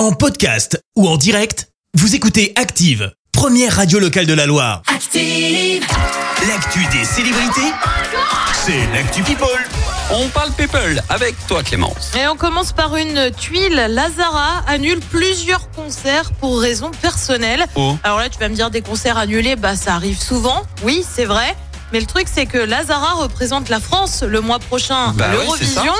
[0.00, 4.80] En podcast ou en direct, vous écoutez Active, première radio locale de la Loire.
[4.86, 5.84] Active.
[6.48, 7.70] L'actu des célébrités,
[8.64, 9.46] c'est l'actu People.
[10.10, 12.12] On parle people avec toi Clémence.
[12.18, 13.74] Et on commence par une tuile.
[13.90, 17.66] Lazara annule plusieurs concerts pour raisons personnelles.
[17.74, 17.94] Oh.
[18.02, 20.62] Alors là, tu vas me dire des concerts annulés, bah ça arrive souvent.
[20.82, 21.54] Oui, c'est vrai.
[21.92, 25.34] Mais le truc, c'est que Lazara représente la France le mois prochain Bah à oui,
[25.42, 25.92] l'Eurovision.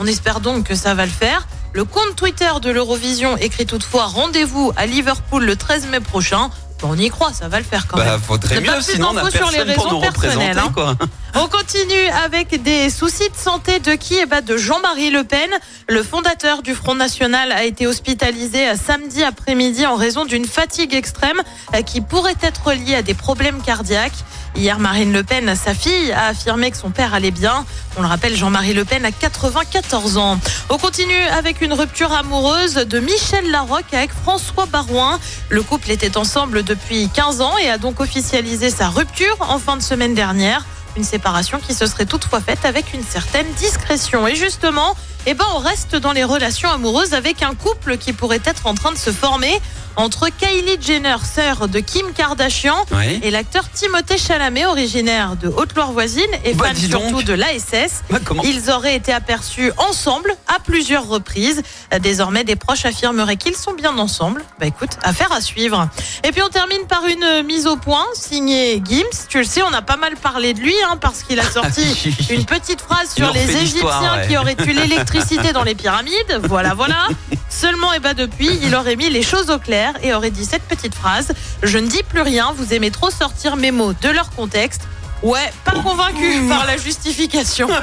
[0.00, 1.46] on espère donc que ça va le faire.
[1.74, 6.48] Le compte Twitter de l'Eurovision écrit toutefois rendez-vous à Liverpool le 13 mai prochain.
[6.80, 8.20] Bon, on y croit, ça va le faire quand Bah même.
[8.20, 10.70] faudrait mieux, sinon on n'a d'infos sur les personne pour nous représenter hein.
[10.72, 10.94] quoi.
[11.36, 15.50] On continue avec des soucis de santé de qui Eh ben de Jean-Marie Le Pen.
[15.88, 21.42] Le fondateur du Front National a été hospitalisé samedi après-midi en raison d'une fatigue extrême
[21.74, 24.24] euh, qui pourrait être liée à des problèmes cardiaques.
[24.54, 27.66] Hier, Marine Le Pen, sa fille, a affirmé que son père allait bien.
[27.96, 30.38] On le rappelle, Jean-Marie Le Pen a 94 ans.
[30.70, 35.18] On continue avec une rupture amoureuse de Michel Larocque avec François Barouin.
[35.48, 39.76] Le couple était ensemble depuis 15 ans et a donc officialisé sa rupture en fin
[39.76, 40.64] de semaine dernière.
[40.96, 44.26] Une séparation qui se serait toutefois faite avec une certaine discrétion.
[44.28, 44.94] Et justement,
[45.26, 48.74] eh ben, on reste dans les relations amoureuses avec un couple qui pourrait être en
[48.74, 49.60] train de se former
[49.96, 52.74] entre Kylie Jenner, sœur de Kim Kardashian,
[53.22, 57.02] et l'acteur Timothée Chalamet, originaire de Haute-Loire voisine et Bah, fan donc.
[57.02, 58.02] surtout de l'ASS.
[58.10, 61.62] Bah, Ils auraient été aperçus ensemble à plusieurs reprises.
[62.00, 64.42] Désormais, des proches affirmeraient qu'ils sont bien ensemble.
[64.58, 65.88] Bah écoute, affaire à suivre.
[66.24, 69.26] Et puis on termine par une mise au point signée Gims.
[69.28, 71.82] Tu le sais, on a pas mal parlé de lui hein, parce qu'il a sorti
[72.30, 74.26] une petite phrase sur les Égyptiens ouais.
[74.28, 76.40] qui auraient eu l'électricité dans les pyramides.
[76.44, 77.08] Voilà, voilà.
[77.48, 80.64] Seulement, et bah depuis, il aurait mis les choses au clair et aurait dit cette
[80.64, 81.32] petite phrase
[81.62, 82.52] Je ne dis plus rien.
[82.56, 84.82] Vous aimez trop sortir mes mots de leur contexte.
[85.22, 87.68] Ouais, pas convaincu par la justification.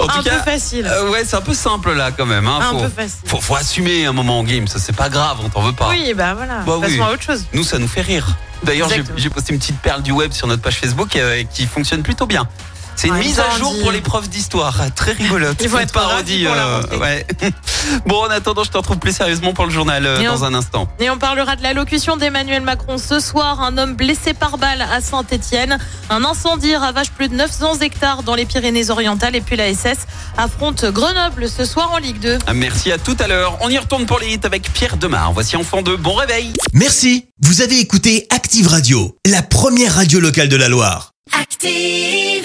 [0.00, 0.86] En tout Un peu facile.
[0.90, 2.46] euh, ouais, c'est un peu simple là quand même.
[2.46, 2.58] Hein.
[2.60, 3.18] Un faut, peu facile.
[3.26, 5.88] faut, faut assumer un moment en game, ça c'est pas grave, on t'en veut pas.
[5.90, 6.58] Oui, bah voilà.
[6.66, 7.00] Bah Passons oui.
[7.00, 7.44] à autre chose.
[7.52, 8.26] Nous, ça nous fait rire.
[8.64, 12.02] D'ailleurs, j'ai posté une petite perle du web sur notre page Facebook euh, qui fonctionne
[12.02, 12.48] plutôt bien.
[12.96, 13.80] C'est une Ouais, mise à jour Tandy.
[13.80, 15.56] pour les profs d'histoire, très rigolote.
[15.60, 16.46] Ils vont Une être parodie.
[16.46, 17.26] ravis pour la euh, ouais.
[18.06, 20.54] bon, en attendant, je te retrouve plus sérieusement pour le journal euh, dans on- un
[20.54, 20.88] instant.
[21.00, 23.60] Et on parlera de l'allocution d'Emmanuel Macron ce soir.
[23.60, 25.78] Un homme blessé par balle à Saint-Etienne.
[26.10, 29.34] Un incendie ravage plus de 900 hectares dans les Pyrénées-Orientales.
[29.36, 29.98] Et puis la SS
[30.36, 32.38] affronte Grenoble ce soir en Ligue 2.
[32.46, 33.58] Ah, Merci à tout à l'heure.
[33.62, 35.32] On y retourne pour les hits avec Pierre Demar.
[35.32, 35.96] Voici Enfant 2.
[35.96, 36.52] Bon réveil.
[36.72, 41.12] Merci, vous avez écouté Active Radio, la première radio locale de la Loire.
[41.40, 42.41] Active.